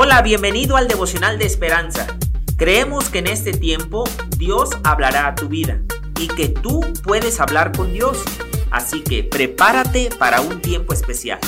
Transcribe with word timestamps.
Hola, 0.00 0.22
bienvenido 0.22 0.76
al 0.76 0.86
devocional 0.86 1.40
de 1.40 1.46
esperanza. 1.46 2.06
Creemos 2.56 3.08
que 3.08 3.18
en 3.18 3.26
este 3.26 3.50
tiempo 3.50 4.04
Dios 4.36 4.70
hablará 4.84 5.26
a 5.26 5.34
tu 5.34 5.48
vida 5.48 5.82
y 6.20 6.28
que 6.28 6.48
tú 6.48 6.82
puedes 7.02 7.40
hablar 7.40 7.76
con 7.76 7.92
Dios. 7.92 8.22
Así 8.70 9.02
que 9.02 9.24
prepárate 9.24 10.10
para 10.16 10.40
un 10.40 10.62
tiempo 10.62 10.92
especial. 10.92 11.40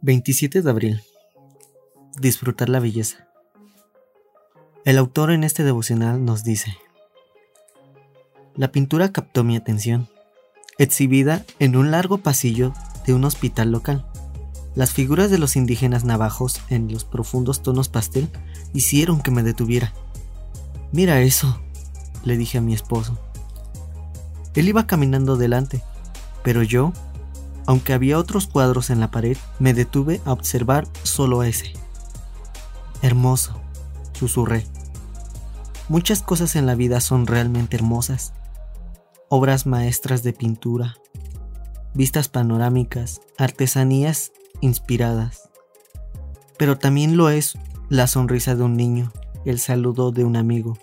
...27 0.00 0.62
de 0.62 0.70
abril... 0.70 1.02
...disfrutar 2.20 2.68
la 2.68 2.78
belleza... 2.78 3.26
El 4.84 4.96
autor 4.96 5.32
en 5.32 5.42
este 5.42 5.64
devocional 5.64 6.24
nos 6.24 6.44
dice... 6.44 6.78
La 8.54 8.70
pintura 8.70 9.10
captó 9.10 9.42
mi 9.42 9.56
atención... 9.56 10.08
...exhibida 10.78 11.44
en 11.58 11.74
un 11.74 11.90
largo 11.90 12.18
pasillo 12.18 12.72
de 13.10 13.14
un 13.14 13.24
hospital 13.24 13.72
local. 13.72 14.06
Las 14.76 14.92
figuras 14.92 15.32
de 15.32 15.38
los 15.38 15.56
indígenas 15.56 16.04
navajos 16.04 16.60
en 16.68 16.92
los 16.92 17.04
profundos 17.04 17.60
tonos 17.60 17.88
pastel 17.88 18.30
hicieron 18.72 19.20
que 19.20 19.32
me 19.32 19.42
detuviera. 19.42 19.92
Mira 20.92 21.20
eso, 21.20 21.60
le 22.22 22.36
dije 22.36 22.58
a 22.58 22.60
mi 22.60 22.72
esposo. 22.72 23.18
Él 24.54 24.68
iba 24.68 24.86
caminando 24.86 25.36
delante, 25.36 25.82
pero 26.44 26.62
yo, 26.62 26.92
aunque 27.66 27.94
había 27.94 28.16
otros 28.16 28.46
cuadros 28.46 28.90
en 28.90 29.00
la 29.00 29.10
pared, 29.10 29.36
me 29.58 29.74
detuve 29.74 30.20
a 30.24 30.30
observar 30.32 30.86
solo 31.02 31.42
ese. 31.42 31.72
Hermoso, 33.02 33.60
susurré. 34.12 34.66
Muchas 35.88 36.22
cosas 36.22 36.54
en 36.54 36.66
la 36.66 36.76
vida 36.76 37.00
son 37.00 37.26
realmente 37.26 37.74
hermosas. 37.74 38.34
Obras 39.28 39.66
maestras 39.66 40.22
de 40.22 40.32
pintura, 40.32 40.94
vistas 41.94 42.28
panorámicas, 42.28 43.20
artesanías 43.38 44.32
inspiradas. 44.60 45.48
Pero 46.56 46.78
también 46.78 47.16
lo 47.16 47.30
es 47.30 47.54
la 47.88 48.06
sonrisa 48.06 48.54
de 48.54 48.62
un 48.62 48.76
niño, 48.76 49.12
el 49.44 49.58
saludo 49.58 50.12
de 50.12 50.24
un 50.24 50.36
amigo, 50.36 50.78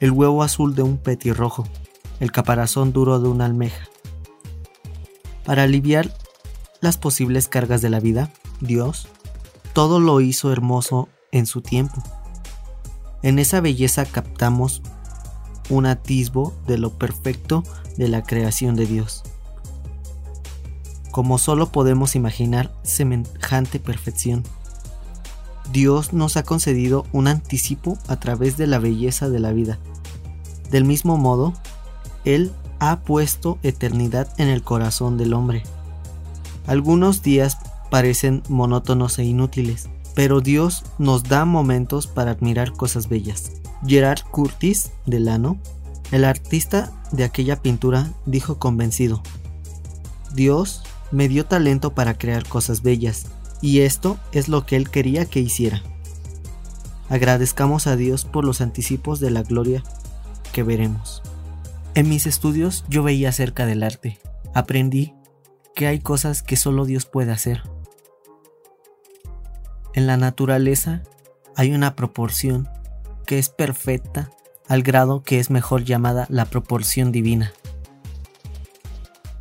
el 0.00 0.10
huevo 0.10 0.42
azul 0.42 0.74
de 0.74 0.82
un 0.82 0.98
petirrojo, 0.98 1.66
el 2.18 2.32
caparazón 2.32 2.92
duro 2.92 3.20
de 3.20 3.28
una 3.28 3.46
almeja. 3.46 3.88
Para 5.44 5.62
aliviar 5.62 6.12
las 6.80 6.98
posibles 6.98 7.48
cargas 7.48 7.82
de 7.82 7.90
la 7.90 8.00
vida, 8.00 8.30
Dios 8.60 9.08
todo 9.72 10.00
lo 10.00 10.20
hizo 10.20 10.52
hermoso 10.52 11.08
en 11.32 11.46
su 11.46 11.62
tiempo. 11.62 12.02
En 13.22 13.38
esa 13.38 13.60
belleza 13.60 14.04
captamos 14.04 14.82
un 15.68 15.86
atisbo 15.86 16.52
de 16.66 16.78
lo 16.78 16.90
perfecto 16.98 17.62
de 17.96 18.08
la 18.08 18.22
creación 18.22 18.74
de 18.74 18.86
Dios 18.86 19.22
como 21.10 21.38
solo 21.38 21.70
podemos 21.70 22.14
imaginar 22.14 22.72
semejante 22.82 23.78
perfección. 23.80 24.44
Dios 25.72 26.12
nos 26.12 26.36
ha 26.36 26.42
concedido 26.42 27.06
un 27.12 27.28
anticipo 27.28 27.96
a 28.08 28.16
través 28.16 28.56
de 28.56 28.66
la 28.66 28.78
belleza 28.78 29.28
de 29.28 29.40
la 29.40 29.52
vida. 29.52 29.78
Del 30.70 30.84
mismo 30.84 31.16
modo, 31.16 31.52
Él 32.24 32.52
ha 32.78 33.00
puesto 33.00 33.58
eternidad 33.62 34.28
en 34.38 34.48
el 34.48 34.62
corazón 34.62 35.18
del 35.18 35.34
hombre. 35.34 35.62
Algunos 36.66 37.22
días 37.22 37.58
parecen 37.90 38.42
monótonos 38.48 39.18
e 39.18 39.24
inútiles, 39.24 39.88
pero 40.14 40.40
Dios 40.40 40.84
nos 40.98 41.24
da 41.24 41.44
momentos 41.44 42.06
para 42.06 42.32
admirar 42.32 42.72
cosas 42.72 43.08
bellas. 43.08 43.52
Gerard 43.86 44.22
Curtis, 44.30 44.90
de 45.06 45.20
Lano, 45.20 45.58
el 46.10 46.24
artista 46.24 46.92
de 47.12 47.24
aquella 47.24 47.62
pintura, 47.62 48.12
dijo 48.26 48.58
convencido, 48.58 49.22
Dios 50.34 50.82
me 51.10 51.28
dio 51.28 51.46
talento 51.46 51.94
para 51.94 52.14
crear 52.14 52.46
cosas 52.46 52.82
bellas, 52.82 53.26
y 53.60 53.80
esto 53.80 54.18
es 54.32 54.48
lo 54.48 54.64
que 54.64 54.76
Él 54.76 54.90
quería 54.90 55.26
que 55.26 55.40
hiciera. 55.40 55.82
Agradezcamos 57.08 57.86
a 57.86 57.96
Dios 57.96 58.24
por 58.24 58.44
los 58.44 58.60
anticipos 58.60 59.20
de 59.20 59.30
la 59.30 59.42
gloria 59.42 59.82
que 60.52 60.62
veremos. 60.62 61.22
En 61.94 62.08
mis 62.08 62.26
estudios 62.26 62.84
yo 62.88 63.02
veía 63.02 63.30
acerca 63.30 63.66
del 63.66 63.82
arte. 63.82 64.18
Aprendí 64.54 65.14
que 65.74 65.86
hay 65.86 65.98
cosas 65.98 66.42
que 66.42 66.56
solo 66.56 66.84
Dios 66.84 67.06
puede 67.06 67.32
hacer. 67.32 67.62
En 69.92 70.06
la 70.06 70.16
naturaleza 70.16 71.02
hay 71.56 71.72
una 71.72 71.96
proporción 71.96 72.68
que 73.26 73.38
es 73.38 73.48
perfecta 73.48 74.30
al 74.68 74.82
grado 74.82 75.22
que 75.22 75.40
es 75.40 75.50
mejor 75.50 75.84
llamada 75.84 76.26
la 76.28 76.44
proporción 76.44 77.10
divina. 77.10 77.52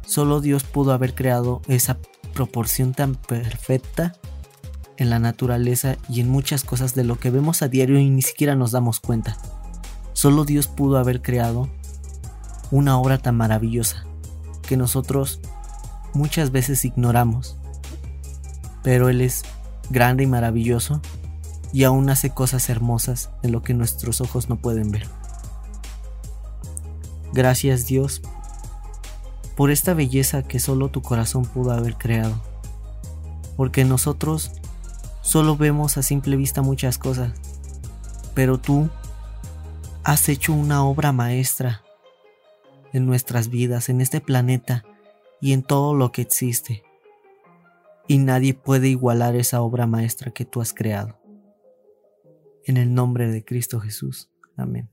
Solo 0.09 0.41
Dios 0.41 0.63
pudo 0.63 0.91
haber 0.91 1.13
creado 1.13 1.61
esa 1.67 1.99
proporción 2.33 2.95
tan 2.95 3.13
perfecta 3.13 4.13
en 4.97 5.11
la 5.11 5.19
naturaleza 5.19 5.97
y 6.09 6.21
en 6.21 6.29
muchas 6.29 6.63
cosas 6.63 6.95
de 6.95 7.03
lo 7.03 7.19
que 7.19 7.29
vemos 7.29 7.61
a 7.61 7.67
diario 7.67 7.99
y 7.99 8.09
ni 8.09 8.23
siquiera 8.23 8.55
nos 8.55 8.71
damos 8.71 8.99
cuenta. 8.99 9.37
Solo 10.13 10.45
Dios 10.45 10.65
pudo 10.65 10.97
haber 10.97 11.21
creado 11.21 11.69
una 12.71 12.97
obra 12.97 13.19
tan 13.19 13.37
maravillosa 13.37 14.03
que 14.67 14.77
nosotros 14.77 15.41
muchas 16.15 16.51
veces 16.51 16.85
ignoramos. 16.85 17.55
Pero 18.81 19.09
Él 19.09 19.21
es 19.21 19.43
grande 19.91 20.23
y 20.23 20.27
maravilloso 20.27 21.01
y 21.71 21.83
aún 21.83 22.09
hace 22.09 22.31
cosas 22.31 22.67
hermosas 22.71 23.29
en 23.43 23.51
lo 23.51 23.61
que 23.61 23.75
nuestros 23.75 24.21
ojos 24.21 24.49
no 24.49 24.55
pueden 24.55 24.89
ver. 24.89 25.05
Gracias 27.31 27.85
Dios 27.85 28.23
por 29.59 29.71
esta 29.71 29.93
belleza 29.93 30.41
que 30.41 30.57
solo 30.57 30.87
tu 30.87 31.01
corazón 31.01 31.43
pudo 31.43 31.71
haber 31.71 31.95
creado. 31.95 32.41
Porque 33.57 33.83
nosotros 33.83 34.53
solo 35.21 35.57
vemos 35.57 35.97
a 35.97 36.01
simple 36.01 36.37
vista 36.37 36.61
muchas 36.61 36.97
cosas, 36.97 37.33
pero 38.33 38.57
tú 38.57 38.87
has 40.05 40.29
hecho 40.29 40.53
una 40.53 40.85
obra 40.85 41.11
maestra 41.11 41.83
en 42.93 43.05
nuestras 43.05 43.49
vidas, 43.49 43.89
en 43.89 43.99
este 43.99 44.21
planeta 44.21 44.85
y 45.41 45.51
en 45.51 45.61
todo 45.61 45.93
lo 45.93 46.13
que 46.13 46.21
existe. 46.21 46.83
Y 48.07 48.19
nadie 48.19 48.53
puede 48.53 48.87
igualar 48.87 49.35
esa 49.35 49.59
obra 49.59 49.85
maestra 49.87 50.31
que 50.31 50.45
tú 50.45 50.61
has 50.61 50.73
creado. 50.73 51.19
En 52.63 52.77
el 52.77 52.93
nombre 52.93 53.27
de 53.27 53.43
Cristo 53.43 53.81
Jesús. 53.81 54.29
Amén. 54.55 54.89